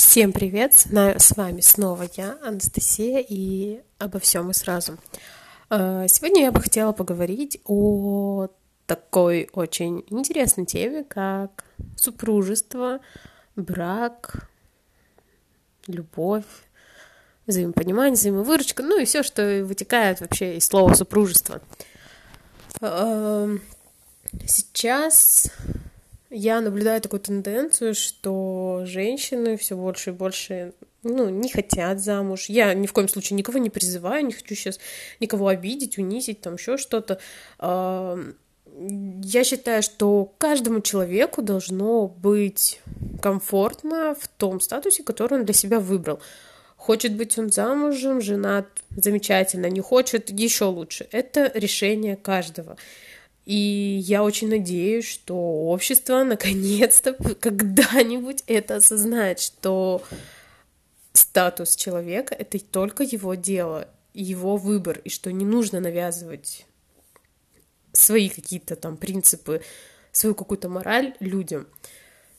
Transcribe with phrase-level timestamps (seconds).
[0.00, 0.72] Всем привет!
[0.72, 4.96] С вами снова я, Анастасия, и обо всем и сразу.
[5.68, 8.48] А, сегодня я бы хотела поговорить о
[8.86, 11.64] такой очень интересной теме, как
[11.96, 13.00] супружество,
[13.56, 14.48] брак,
[15.86, 16.46] любовь,
[17.46, 21.60] взаимопонимание, взаимовыручка, ну и все, что вытекает вообще из слова супружество.
[22.80, 23.50] А,
[24.46, 25.52] сейчас
[26.30, 30.72] я наблюдаю такую тенденцию, что женщины все больше и больше
[31.02, 32.46] ну, не хотят замуж.
[32.48, 34.78] Я ни в коем случае никого не призываю, не хочу сейчас
[35.18, 37.18] никого обидеть, унизить, там еще что-то.
[37.58, 42.80] Я считаю, что каждому человеку должно быть
[43.20, 46.20] комфортно в том статусе, который он для себя выбрал.
[46.76, 51.08] Хочет быть он замужем, женат, замечательно, не хочет, еще лучше.
[51.10, 52.76] Это решение каждого.
[53.50, 60.04] И я очень надеюсь, что общество наконец-то когда-нибудь это осознает, что
[61.12, 66.64] статус человека— это только его дело, его выбор, и что не нужно навязывать
[67.92, 69.62] свои какие-то там принципы,
[70.12, 71.66] свою какую-то мораль людям.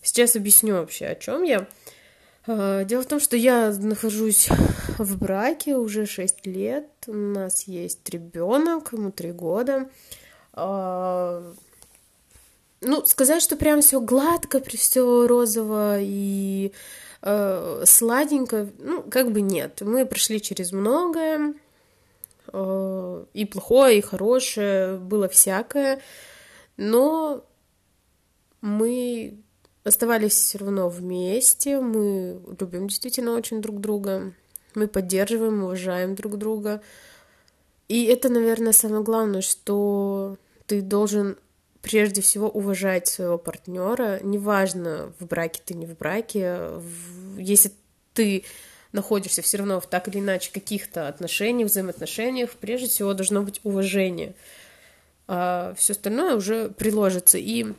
[0.02, 1.68] Сейчас объясню вообще, о чем я.
[2.48, 4.48] А, дело в том, что я нахожусь
[4.98, 9.90] в браке уже 6 лет, у нас есть ребенок, ему 3 года.
[10.54, 11.54] А,
[12.82, 16.74] ну, сказать, что прям все гладко, все розово и
[17.22, 19.82] э, сладенько, ну, как бы нет.
[19.82, 21.54] Мы прошли через многое,
[22.52, 26.02] э, и плохое, и хорошее, было всякое,
[26.78, 27.46] но
[28.62, 29.38] мы
[29.84, 34.34] оставались все равно вместе, мы любим действительно очень друг друга,
[34.76, 36.82] мы поддерживаем, уважаем друг друга.
[37.92, 41.36] И это, наверное, самое главное, что ты должен
[41.82, 44.22] прежде всего уважать своего партнера.
[44.24, 46.70] Неважно, в браке ты не в браке,
[47.38, 47.74] если
[48.14, 48.46] ты
[48.94, 54.36] находишься все равно в так или иначе каких-то отношениях, взаимоотношениях, прежде всего должно быть уважение.
[55.28, 57.40] А все остальное уже приложится.
[57.40, 57.74] И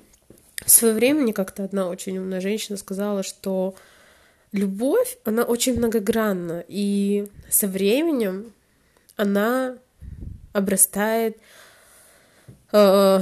[0.56, 3.74] в свое время мне как-то одна очень умная женщина сказала, что
[4.52, 8.52] любовь, она очень многогранна, и со временем
[9.16, 9.78] она
[10.52, 11.36] обрастает,
[12.72, 13.20] э,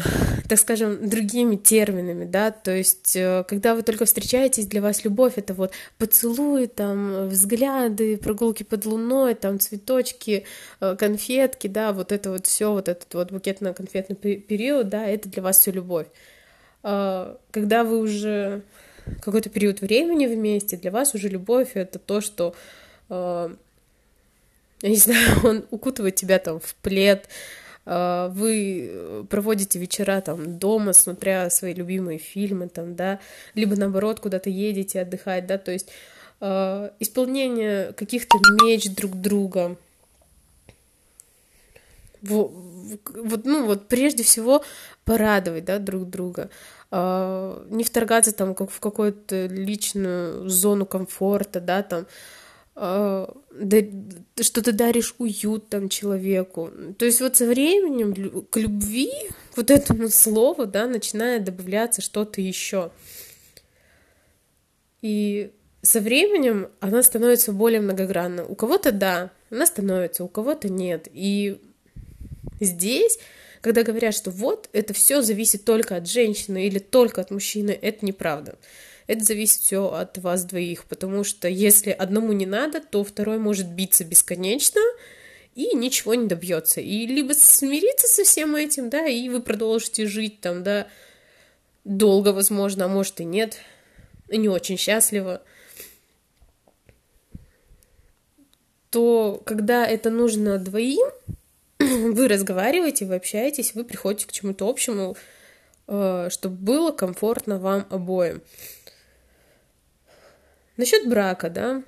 [0.49, 5.35] так скажем, другими терминами, да, то есть, э, когда вы только встречаетесь, для вас любовь—
[5.37, 10.45] это вот поцелуи, там, взгляды, прогулки под луной, там, цветочки,
[10.81, 15.43] э, конфетки, да, вот это вот все, вот этот вот букетно-конфетный период, да, это для
[15.43, 16.07] вас все любовь.
[16.83, 18.63] Э, когда вы уже
[19.23, 22.55] какой-то период времени вместе, для вас уже любовь— это то, что
[23.09, 23.55] э,
[24.83, 27.29] я не знаю, он укутывает тебя там в плед,
[27.87, 33.21] а, вы проводите вечера там дома, смотря свои любимые фильмы, там, да,
[33.55, 35.89] либо наоборот куда-то едете отдыхать, да, то есть
[36.41, 39.77] э, исполнение каких-то меч друг друга.
[42.23, 42.53] Вот,
[43.45, 44.63] ну, вот прежде всего
[45.05, 46.51] порадовать, да, друг друга,
[46.91, 52.07] э, не вторгаться там как в какую-то личную зону комфорта, да, там, а,
[52.75, 56.71] что ты даришь уют там человеку.
[56.99, 59.11] То есть вот со временем к любви,
[59.57, 62.91] вот этому слову, да, начинает добавляться что-то еще.
[65.03, 65.51] И
[65.83, 68.45] со временем она становится более многогранна.
[68.45, 71.09] У кого-то да, она становится, у кого-то нет.
[71.13, 71.61] И
[72.61, 73.19] здесь,
[73.61, 78.07] когда говорят, что вот это все зависит только от женщины или только от мужчины, это
[78.07, 78.59] неправда
[79.11, 83.67] это зависит все от вас двоих, потому что если одному не надо, то второй может
[83.67, 84.81] биться бесконечно
[85.57, 86.81] и ничего не добьется.
[86.81, 90.87] И либо смириться со всем этим, да, и вы продолжите жить там, да,
[91.85, 93.59] долго, возможно, а может и нет,
[94.29, 95.43] и не очень счастливо,
[98.91, 101.11] то когда это нужно двоим,
[101.81, 105.17] вы разговариваете, вы общаетесь, вы приходите к чему-то общему,
[105.89, 108.41] э, чтобы было комфортно вам обоим.
[110.81, 111.83] Насчет брака, да,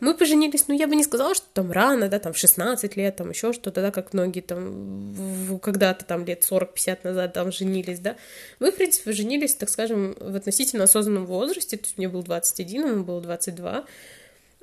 [0.00, 3.16] мы поженились, ну, я бы не сказала, что там рано, да, там в 16 лет,
[3.16, 8.16] там еще что-то, да, как многие там когда-то там лет 40-50 назад там женились, да.
[8.58, 12.86] Мы, в принципе, женились, так скажем, в относительно осознанном возрасте, то есть мне был 21,
[12.86, 13.86] ему было 22,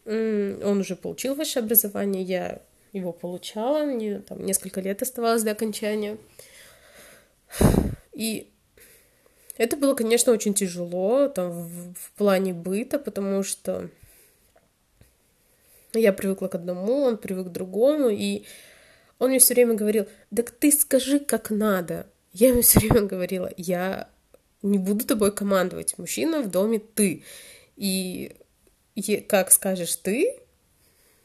[0.06, 2.62] он уже получил высшее образование, я
[2.94, 6.18] его получала, мне там несколько лет оставалось до окончания.
[8.14, 8.52] И
[9.60, 13.90] это было, конечно, очень тяжело там, в, в плане быта, потому что
[15.94, 18.46] я привыкла к одному, он привык к другому, и
[19.20, 22.08] он мне все время говорил, так ты скажи, как надо.
[22.32, 24.08] Я ему все время говорила, я
[24.62, 27.24] не буду тобой командовать, мужчина в доме ты.
[27.76, 28.38] И
[29.28, 30.38] как скажешь ты,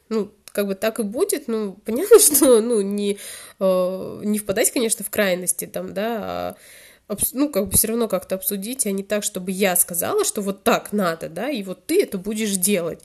[0.09, 3.19] ну, как бы так и будет, ну, понятно, что, ну, не,
[3.61, 6.57] э, не впадать, конечно, в крайности там, да, а,
[7.33, 10.65] ну, как бы все равно как-то обсудить, а не так, чтобы я сказала, что вот
[10.65, 13.01] так надо, да, и вот ты это будешь делать.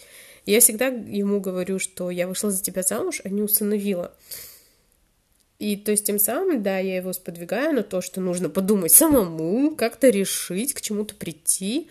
[0.45, 4.13] Я всегда ему говорю, что я вышла за тебя замуж, а не усыновила.
[5.59, 9.75] И то есть тем самым, да, я его сподвигаю на то, что нужно подумать самому,
[9.75, 11.89] как-то решить, к чему-то прийти,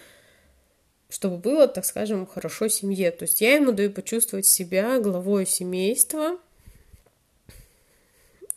[1.10, 3.10] чтобы было, так скажем, хорошо семье.
[3.10, 6.38] То есть я ему даю почувствовать себя главой семейства,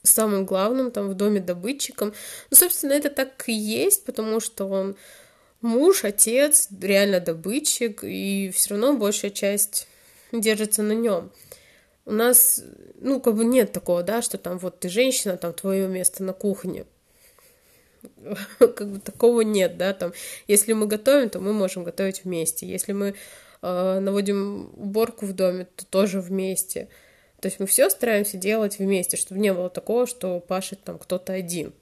[0.04, 2.14] самым главным там в доме добытчиком.
[2.50, 4.96] Ну, собственно, это так и есть, потому что он
[5.62, 9.88] муж, отец, реально добытчик, и все равно большая часть
[10.32, 11.32] держится на нем
[12.06, 12.64] у нас,
[13.00, 16.34] ну, как бы нет такого, да, что там вот ты женщина, там твое место на
[16.34, 16.86] кухне.
[18.60, 20.14] Как бы такого нет, да, там,
[20.48, 22.68] если мы готовим, то мы можем готовить вместе.
[22.68, 23.16] Если мы
[23.62, 26.90] э, наводим уборку в доме, то тоже вместе.
[27.42, 31.34] То есть мы все стараемся делать вместе, чтобы не было такого, что пашет там кто-то
[31.34, 31.74] один.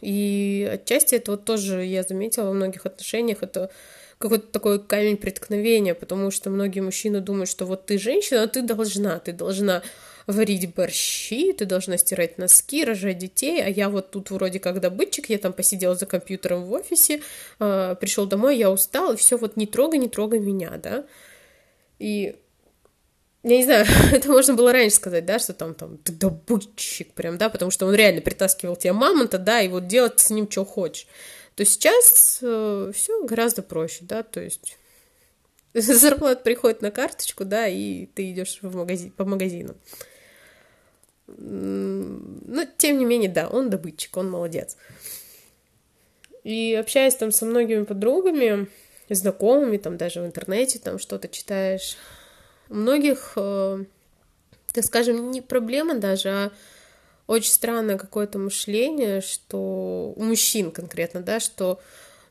[0.00, 3.70] И отчасти это вот тоже я заметила во многих отношениях, это
[4.18, 9.18] какой-то такой камень преткновения, потому что многие мужчины думают, что вот ты женщина, ты должна,
[9.18, 9.82] ты должна
[10.26, 15.28] варить борщи, ты должна стирать носки, рожать детей, а я вот тут вроде как добытчик,
[15.28, 17.20] я там посидела за компьютером в офисе,
[17.58, 21.04] э, пришел домой, я устал, и все вот не трогай, не трогай меня, да.
[21.98, 22.36] И
[23.42, 27.38] я не знаю, это можно было раньше сказать, да, что там, там, ты добытчик прям,
[27.38, 30.64] да, потому что он реально притаскивал тебе мамонта, да, и вот делать с ним что
[30.64, 31.06] хочешь
[31.54, 34.78] то сейчас э, все гораздо проще, да, то есть
[35.74, 39.74] зарплата приходит на карточку, да, и ты идешь в по магазину.
[41.26, 44.76] Но, тем не менее, да, он добытчик, он молодец.
[46.44, 48.68] И общаясь там со многими подругами,
[49.08, 51.96] знакомыми, там даже в интернете там что-то читаешь,
[52.72, 53.84] у многих, э,
[54.72, 56.52] так скажем, не проблема даже, а
[57.26, 61.80] очень странное какое-то мышление, что у мужчин конкретно, да, что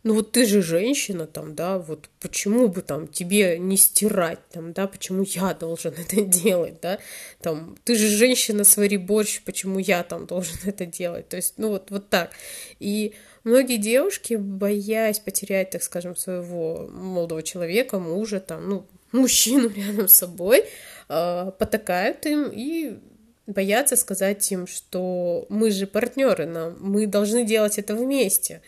[0.04, 4.74] ну вот ты же женщина там, да, вот почему бы там тебе не стирать там,
[4.74, 6.98] да, почему я должен это делать, да,
[7.40, 11.70] там, ты же женщина, свари борщ, почему я там должен это делать, то есть, ну
[11.70, 12.32] вот, вот так.
[12.80, 18.88] И многие девушки, боясь потерять, так скажем, своего молодого человека, мужа, там, ну,
[19.18, 20.66] мужчину рядом с собой,
[21.10, 23.00] а, потакают им и
[23.48, 28.62] боятся сказать им, что мы же партнеры, нам, мы должны делать это вместе.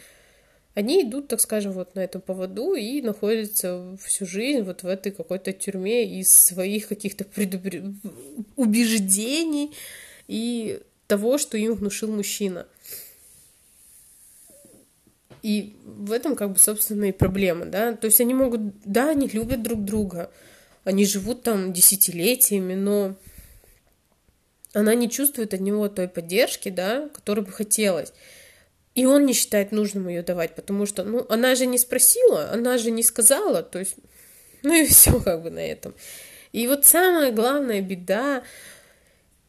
[0.75, 5.11] Они идут, так скажем, вот на этом поводу и находятся всю жизнь вот в этой
[5.11, 7.93] какой-то тюрьме из своих каких-то предубр...
[8.55, 9.75] убеждений
[10.27, 12.65] и того, что им внушил мужчина.
[15.43, 17.93] И в этом как бы, собственно, и проблема, да.
[17.93, 20.31] То есть они могут, да, они любят друг друга,
[20.85, 23.15] они живут там десятилетиями, но
[24.73, 28.13] она не чувствует от него той поддержки, да, которой бы хотелось.
[28.95, 32.77] И он не считает нужным ее давать, потому что, ну, она же не спросила, она
[32.77, 33.95] же не сказала, то есть,
[34.61, 35.93] ну и все как бы на этом.
[36.53, 38.43] И вот самая главная беда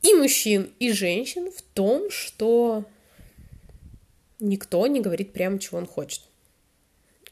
[0.03, 2.85] и мужчин, и женщин в том, что
[4.49, 6.23] никто не говорит прямо, чего он хочет.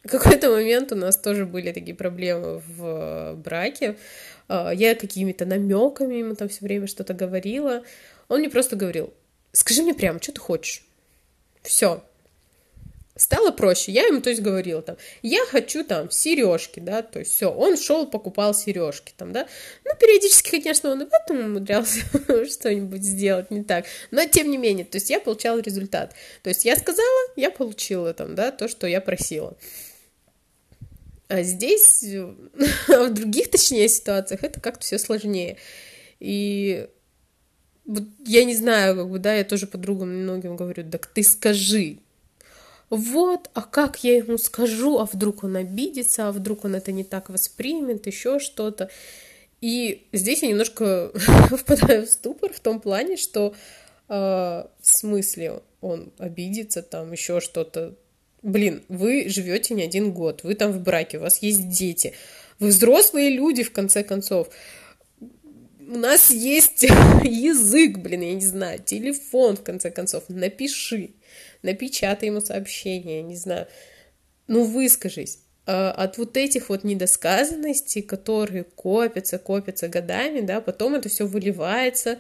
[0.05, 3.97] В какой-то момент у нас тоже были такие проблемы в браке,
[4.49, 7.85] а, я какими-то намеками ему там все время что-то говорила.
[8.28, 9.12] Он мне просто говорил,
[9.52, 10.85] скажи мне прямо, что ты хочешь.
[11.62, 12.02] Все.
[13.14, 13.92] Стало проще.
[13.92, 17.52] Я ему, то есть, говорила там, я хочу там сережки, да, то есть все.
[17.52, 19.47] Он шел, покупал сережки там, да.
[19.85, 22.00] Ну, периодически, конечно, он и в этом умудрялся
[22.50, 23.85] что-нибудь сделать не так.
[24.11, 26.14] Но тем не менее, то есть я получала результат.
[26.42, 29.59] То есть я сказала, я получила там, да, то, что я просила.
[31.28, 32.02] А здесь,
[32.88, 35.59] в других, точнее, ситуациях, это как-то все сложнее.
[36.19, 36.88] И
[37.85, 41.99] вот я не знаю, как бы, да, я тоже подругам многим говорю, так ты скажи.
[42.92, 47.04] Вот, а как я ему скажу, а вдруг он обидится, а вдруг он это не
[47.04, 48.90] так воспримет, еще что-то.
[49.62, 51.11] И здесь я немножко
[51.56, 53.54] впадаю в ступор в том плане, что
[54.11, 57.94] э, в смысле он обидится, там еще что-то,
[58.42, 62.12] блин, вы живете не один год, вы там в браке, у вас есть дети,
[62.58, 64.50] вы взрослые люди, в конце концов.
[65.92, 66.82] У нас есть
[67.22, 71.11] язык, блин, я не знаю, телефон, в конце концов, напиши,
[71.61, 73.66] напечатай ему сообщение, я не знаю,
[74.46, 75.40] ну выскажись.
[75.66, 82.18] А от вот этих вот недосказанностей, которые копятся, копятся годами, да, потом это все выливается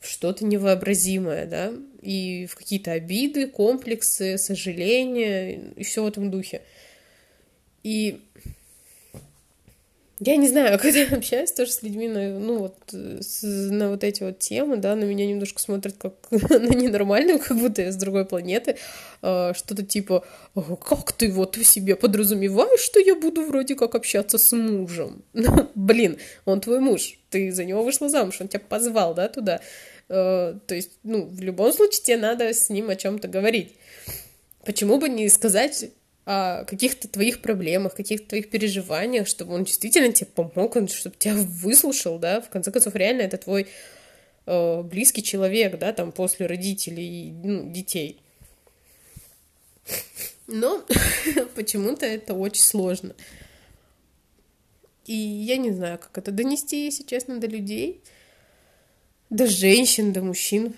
[0.00, 6.62] что-то невообразимое, да, и в какие-то обиды, комплексы, сожаления и все в этом духе.
[7.84, 8.24] И
[10.24, 14.04] я не знаю, когда я общаюсь тоже с людьми на, ну, вот, с, на вот
[14.04, 17.96] эти вот темы, да, на меня немножко смотрят как на ненормальную, как будто я с
[17.96, 18.76] другой планеты,
[19.22, 24.38] э, что-то типа, как ты вот в себе подразумеваешь, что я буду вроде как общаться
[24.38, 25.22] с мужем?
[25.44, 29.60] Ну, блин, он твой муж, ты за него вышла замуж, он тебя позвал, да, туда.
[30.08, 33.76] Э, то есть, ну, в любом случае тебе надо с ним о чем-то говорить.
[34.64, 35.90] Почему бы не сказать
[36.24, 41.34] о каких-то твоих проблемах, каких-то твоих переживаниях, чтобы он действительно тебе помог, он, чтобы тебя
[41.34, 43.68] выслушал, да, в конце концов, реально это твой
[44.46, 48.20] э, близкий человек, да, там, после родителей, ну, детей.
[50.46, 50.84] Но
[51.54, 53.14] почему-то это очень сложно.
[55.06, 58.00] И я не знаю, как это донести, если честно, до людей,
[59.30, 60.74] до женщин, до мужчин.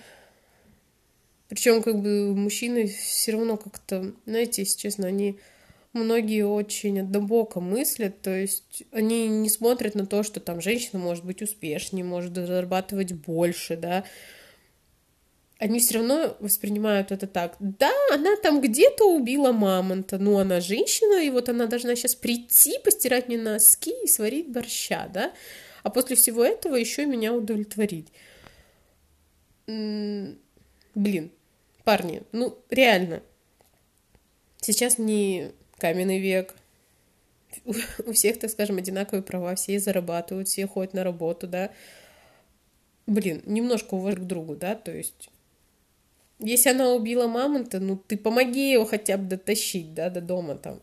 [1.49, 5.39] Причем, как бы, мужчины все равно как-то, знаете, если честно, они
[5.93, 11.25] многие очень однобоко мыслят, то есть они не смотрят на то, что там женщина может
[11.25, 14.05] быть успешнее, может зарабатывать больше, да,
[15.59, 17.57] они все равно воспринимают это так.
[17.61, 22.79] Да, она там где-то убила мамонта, но она женщина, и вот она должна сейчас прийти,
[22.85, 25.33] постирать мне носки и сварить борща, да,
[25.83, 28.09] а после всего этого еще меня удовлетворить.
[29.67, 31.31] Блин,
[31.87, 33.23] парни, ну реально,
[34.61, 36.57] сейчас не каменный век,
[38.05, 41.71] у всех, так скажем, одинаковые права, все зарабатывают, все ходят на работу, да.
[43.07, 45.31] Блин, немножко уважать к другу, да, то есть
[46.41, 50.83] если она убила мамонта, ну ты помоги его хотя бы дотащить, да, до дома там.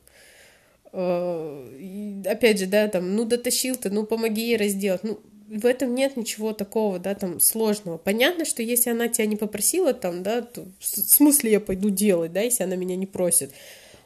[0.93, 5.03] Э, и, опять же, да, там, ну дотащил ты, ну помоги ей разделать.
[5.03, 7.97] Ну, в этом нет ничего такого, да, там, сложного.
[7.97, 12.33] Понятно, что если она тебя не попросила, там, да, то в смысле я пойду делать,
[12.33, 13.53] да, если она меня не просит.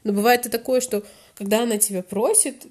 [0.04, 1.04] Но бывает и такое, что
[1.36, 2.66] когда она тебя просит,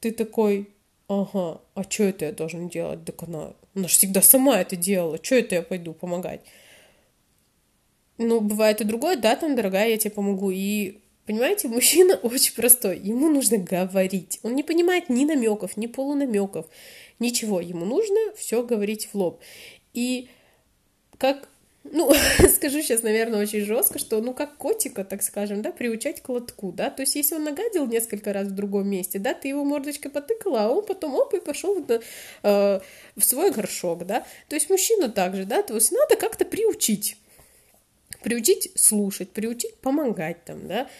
[0.00, 0.68] ты такой,
[1.08, 3.04] ага, а что это я должен делать?
[3.04, 6.40] Так она, она же всегда сама это делала, что это я пойду помогать?
[8.18, 10.50] Ну, бывает и другое, да, там, дорогая, я тебе помогу.
[10.50, 12.98] И Понимаете, мужчина очень простой.
[12.98, 14.38] Ему нужно говорить.
[14.42, 16.66] Он не понимает ни намеков, ни полунамеков.
[17.18, 19.40] Ничего, ему нужно все говорить в лоб.
[19.92, 20.28] И
[21.18, 21.48] как,
[21.82, 22.12] ну,
[22.54, 26.72] скажу сейчас, наверное, очень жестко, что, ну, как котика, так скажем, да, приучать к лотку,
[26.72, 30.10] да, то есть, если он нагадил несколько раз в другом месте, да, ты его мордочкой
[30.10, 32.00] потыкала, а он потом, оп, и пошел на,
[32.42, 32.80] э,
[33.16, 37.16] в свой горшок, да, то есть, мужчину также, да, то есть, надо как-то приучить,
[38.22, 40.90] приучить слушать, приучить помогать там, да,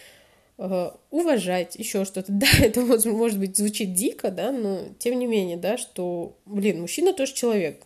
[0.58, 2.32] уважать, еще что-то.
[2.32, 7.12] Да, это может быть звучит дико, да, но тем не менее, да, что, блин, мужчина
[7.12, 7.82] тоже человек.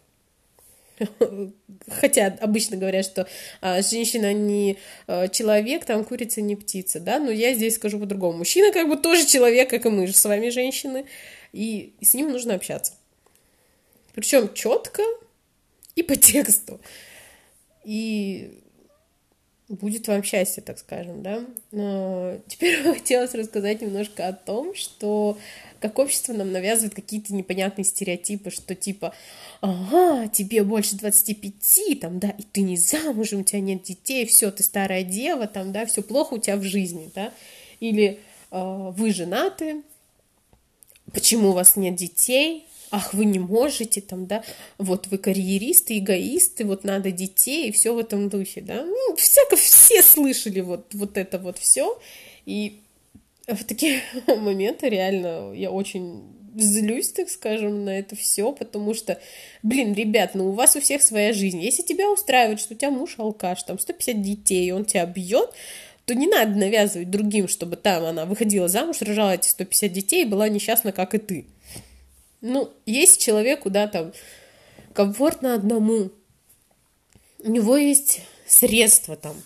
[1.88, 3.26] Хотя обычно говорят, что
[3.60, 8.38] а, женщина не а, человек, там курица не птица, да, но я здесь скажу по-другому.
[8.38, 11.06] Мужчина как бы тоже человек, как и мы же с вами женщины,
[11.52, 12.92] и с ним нужно общаться.
[14.14, 15.02] Причем четко
[15.94, 16.80] и по тексту.
[17.84, 18.60] И
[19.70, 21.44] будет вам счастье, так скажем, да.
[21.70, 25.38] Но теперь хотелось рассказать немножко о том, что
[25.78, 29.14] как общество нам навязывает какие-то непонятные стереотипы, что типа,
[29.60, 34.50] ага, тебе больше 25, там, да, и ты не замужем, у тебя нет детей, все,
[34.50, 37.32] ты старая дева, там, да, все плохо у тебя в жизни, да,
[37.78, 38.18] или
[38.50, 39.82] э, вы женаты,
[41.12, 44.42] почему у вас нет детей, ах, вы не можете, там, да,
[44.78, 48.84] вот вы карьеристы, эгоисты, вот надо детей, и все в этом духе, да.
[48.84, 51.98] Ну, всяко все слышали вот, вот это вот все.
[52.46, 52.80] И
[53.46, 56.22] в такие моменты реально я очень
[56.56, 59.20] злюсь, так скажем, на это все, потому что,
[59.62, 61.60] блин, ребят, ну у вас у всех своя жизнь.
[61.60, 65.50] Если тебя устраивает, что у тебя муж алкаш, там 150 детей, он тебя бьет,
[66.06, 70.28] то не надо навязывать другим, чтобы там она выходила замуж, рожала эти 150 детей и
[70.28, 71.46] была несчастна, как и ты.
[72.40, 74.12] Ну, есть человеку, да, там,
[74.92, 76.10] комфортно одному.
[77.40, 79.36] У него есть средства там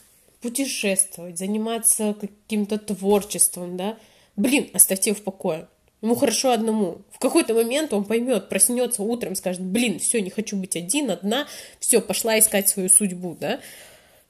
[0.40, 3.98] путешествовать, заниматься каким-то творчеством, да.
[4.36, 5.68] Блин, оставьте его в покое.
[6.02, 7.00] Ему хорошо одному.
[7.10, 11.46] В какой-то момент он поймет, проснется утром, скажет, блин, все, не хочу быть один, одна,
[11.80, 13.60] все, пошла искать свою судьбу, да.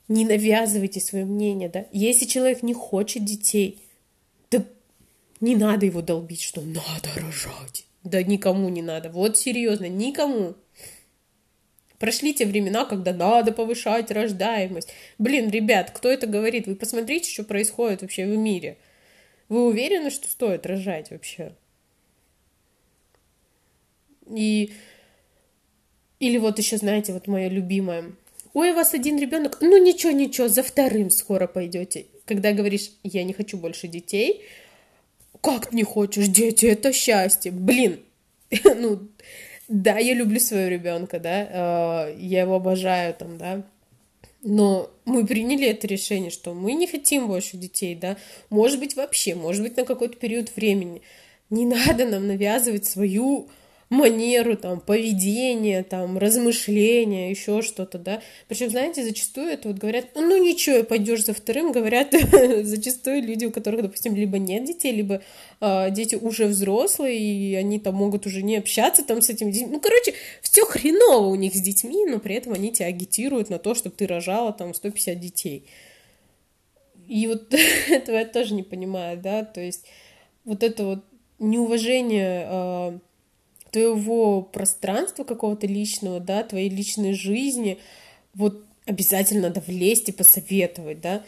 [0.06, 1.86] Не навязывайте свое мнение, да.
[1.90, 3.80] Если человек не хочет детей,
[4.52, 4.64] да
[5.40, 7.86] не надо его долбить, что надо рожать.
[8.04, 9.08] Да никому не надо.
[9.10, 10.54] Вот серьезно, никому.
[11.98, 14.92] Прошли те времена, когда надо повышать рождаемость.
[15.18, 16.66] Блин, ребят, кто это говорит?
[16.66, 18.76] Вы посмотрите, что происходит вообще в мире.
[19.48, 21.54] Вы уверены, что стоит рожать вообще?
[24.28, 24.72] И
[26.20, 28.12] или вот еще, знаете, вот моя любимая.
[28.52, 32.06] Ой, у вас один ребенок, ну ничего, ничего, за вторым скоро пойдете.
[32.24, 34.42] Когда говоришь, я не хочу больше детей,
[35.44, 36.28] как не хочешь?
[36.28, 37.52] Дети— это счастье.
[37.52, 38.00] Блин,
[38.76, 39.08] ну,
[39.68, 43.62] да, я люблю своего ребенка, да, э, я его обожаю там, да,
[44.42, 48.16] но мы приняли это решение, что мы не хотим больше детей, да,
[48.48, 51.02] может быть вообще, может быть на какой-то период времени.
[51.50, 53.48] Не надо нам навязывать свою
[53.94, 58.22] манеру, там, поведения, там, размышления, еще что-то, да.
[58.48, 62.12] Причем, знаете, зачастую это вот говорят, ну ничего, пойдешь за вторым, говорят
[62.62, 65.22] зачастую люди, у которых, допустим, либо нет детей, либо
[65.60, 69.68] э, дети уже взрослые, и они там могут уже не общаться там с этим детьми.
[69.70, 73.58] Ну, короче, все хреново у них с детьми, но при этом они тебя агитируют на
[73.58, 75.66] то, чтобы ты рожала там 150 детей.
[77.08, 77.54] И вот
[77.88, 79.84] этого я тоже не понимаю, да, то есть
[80.44, 81.04] вот это вот
[81.38, 82.98] неуважение э,
[83.74, 87.78] твоего пространства какого-то личного, да, твоей личной жизни,
[88.32, 91.24] вот обязательно надо влезть и посоветовать, да.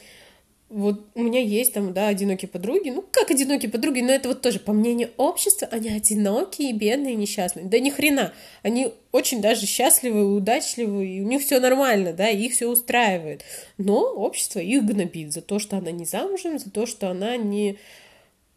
[0.68, 4.42] Вот у меня есть там, да, одинокие подруги, ну, как одинокие подруги, но это вот
[4.42, 7.66] тоже, по мнению общества, они одинокие, бедные, несчастные.
[7.66, 12.52] Да ни хрена, они очень даже счастливые, удачливые, и у них все нормально, да, их
[12.52, 13.42] все устраивает.
[13.78, 17.78] Но общество их гнобит за то, что она не замужем, за то, что она не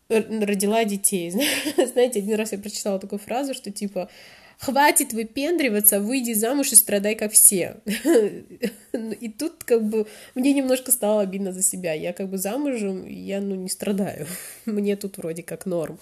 [0.09, 1.29] родила детей.
[1.77, 4.09] Знаете, один раз я прочитала такую фразу, что типа
[4.57, 7.77] хватит выпендриваться, выйди замуж и страдай как все.
[9.21, 11.93] И тут как бы мне немножко стало обидно за себя.
[11.93, 14.27] Я как бы замужем, я ну не страдаю.
[14.65, 15.99] Мне тут вроде как норм.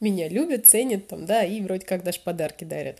[0.00, 2.96] Меня любят, ценят там, да, и вроде как даже подарки дарят.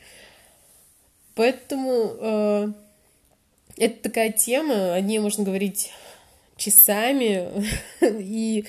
[1.34, 2.68] Поэтому э,
[3.76, 5.90] это такая тема, о ней можно говорить
[6.56, 7.50] часами,
[8.00, 8.64] и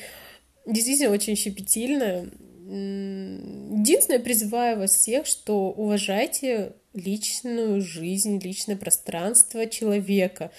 [0.67, 2.29] действительно очень щепетильно.
[2.69, 10.51] Единственное, призываю вас всех, что уважайте личную жизнь, личное пространство человека.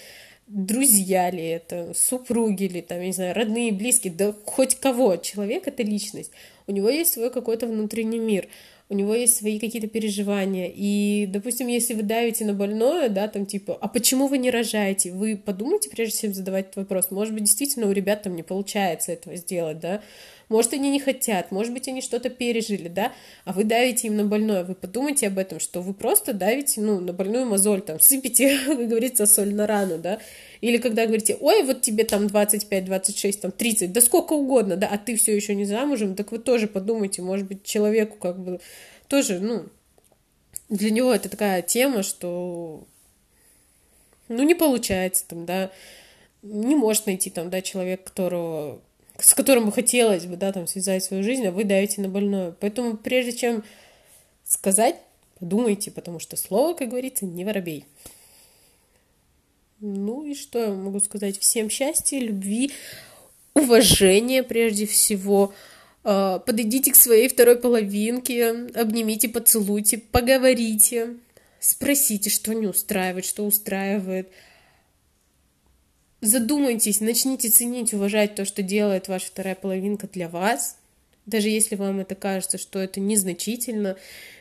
[0.47, 5.17] Друзья ли это, супруги ли, там, не знаю, родные, близкие, да хоть кого.
[5.17, 6.31] Человек— это личность.
[6.65, 8.47] У него есть свой какой-то внутренний мир
[8.89, 10.71] у него есть свои какие-то переживания.
[10.73, 15.11] И, допустим, если вы давите на больное, да, там типа, а почему вы не рожаете?
[15.11, 17.11] Вы подумайте, прежде чем задавать этот вопрос.
[17.11, 20.01] Может быть, действительно у ребят там не получается этого сделать, да?
[20.49, 23.13] Может, они не хотят, может быть, они что-то пережили, да,
[23.45, 24.63] а вы давите им на больное.
[24.63, 28.87] Вы подумайте об этом, что вы просто давите, ну, на больную мозоль, там, сыпите, как
[28.87, 30.19] говорится, соль на рану, да,
[30.61, 34.87] или когда говорите, ой, вот тебе там 25, 26, там 30, да сколько угодно, да,
[34.87, 38.59] а ты все еще не замужем, так вы тоже подумайте, может быть, человеку как бы
[39.07, 39.67] тоже, ну,
[40.69, 42.87] для него это такая тема, что,
[44.29, 45.69] ну, не получается там, да,
[46.41, 48.81] не может найти там, да, человек, которого,
[49.21, 52.53] с которым бы хотелось бы, да, там, связать свою жизнь, а вы давите на больное.
[52.59, 53.63] Поэтому прежде чем
[54.45, 54.95] сказать,
[55.39, 57.85] подумайте, потому что слово, как говорится, не воробей.
[59.79, 61.39] Ну и что я могу сказать?
[61.39, 62.71] Всем счастья, любви,
[63.53, 65.53] уважения прежде всего.
[66.03, 71.15] А, подойдите к своей второй половинке, обнимите, поцелуйте, поговорите,
[71.59, 74.29] спросите, что не устраивает, что устраивает.
[76.21, 80.77] Задумайтесь, начните ценить, уважать то, что делает ваша вторая половинка для вас,
[81.25, 83.95] даже если вам это кажется, что это незначительно,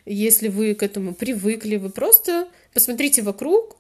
[0.05, 3.77] если вы к этому привыкли, вы просто посмотрите вокруг,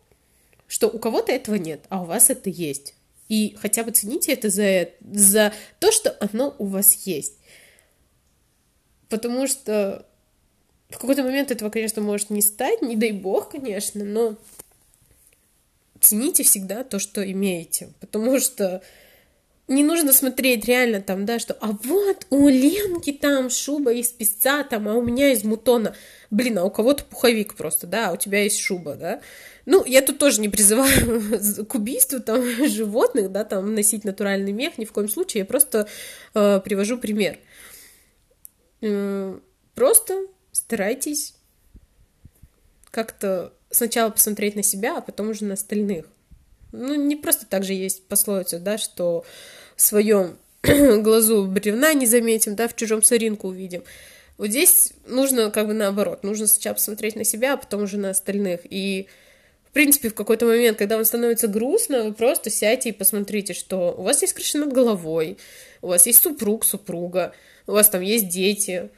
[0.68, 2.94] что у кого-то этого нет, а у вас это есть.
[3.28, 7.34] И хотя бы цените это за, за то, что оно у вас есть.
[9.08, 10.06] Потому что
[10.90, 14.36] в какой-то момент этого, конечно, может не стать, не дай бог, конечно, но
[16.00, 17.92] цените всегда то, что имеете.
[18.00, 18.82] Потому что
[19.68, 24.64] не нужно смотреть реально там, да, что а вот у Ленки там шуба из песца,
[24.64, 25.94] там, а у меня из мутона.
[26.30, 29.20] Блин, а у кого-то пуховик просто, да, а у тебя есть шуба, да.
[29.66, 34.78] Ну, я тут тоже не призываю к убийству там животных, да, там носить натуральный мех,
[34.78, 35.86] ни в коем случае, я просто
[36.32, 37.38] э, привожу пример.
[38.80, 39.38] Э,
[39.74, 41.34] просто старайтесь
[42.90, 46.06] как-то сначала посмотреть на себя, а потом уже на остальных.
[46.72, 49.24] Ну, не просто так же есть пословица, да, что
[49.76, 53.84] в своем глазу бревна не заметим, да, в чужом соринку увидим.
[54.36, 58.10] Вот здесь нужно как бы наоборот, нужно сначала посмотреть на себя, а потом уже на
[58.10, 58.60] остальных.
[58.64, 59.08] И
[59.68, 63.94] в принципе, в какой-то момент, когда вам становится грустно, вы просто сядьте и посмотрите, что
[63.96, 65.38] у вас есть крыша над головой,
[65.82, 67.32] у вас есть супруг, супруга,
[67.66, 68.90] у вас там есть дети,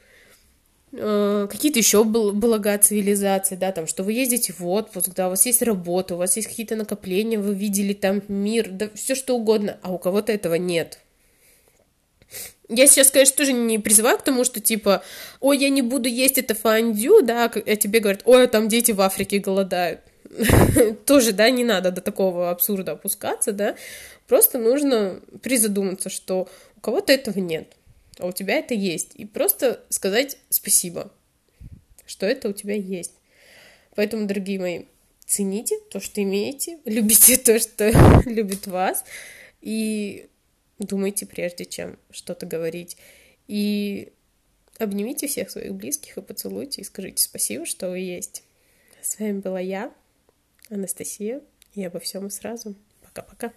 [0.91, 5.61] какие-то еще блага цивилизации, да, там, что вы ездите в отпуск, да, у вас есть
[5.61, 9.93] работа, у вас есть какие-то накопления, вы видели там мир, да, все что угодно, а
[9.93, 10.99] у кого-то этого нет.
[12.67, 15.03] Я сейчас, конечно, тоже не призываю к тому, что типа,
[15.39, 18.91] ой, я не буду есть это фондю, да, а тебе говорят, ой, а там дети
[18.91, 20.01] в Африке голодают.
[21.05, 23.75] тоже, да, не надо до такого абсурда опускаться, да,
[24.27, 27.73] просто нужно призадуматься, что у кого-то этого нет,
[28.19, 31.11] а у тебя это есть, и просто сказать спасибо,
[32.05, 33.13] что это у тебя есть.
[33.95, 34.83] Поэтому, дорогие мои,
[35.25, 37.91] цените то, что имеете, любите то, что
[38.25, 39.03] любит вас,
[39.61, 40.27] и
[40.79, 42.97] думайте, прежде чем что-то говорить.
[43.47, 44.11] И
[44.77, 48.43] обнимите всех своих близких и поцелуйте, и скажите спасибо, что вы есть.
[49.01, 49.93] С вами была я,
[50.69, 51.41] Анастасия,
[51.73, 52.75] и обо всем и сразу.
[53.01, 53.53] Пока-пока.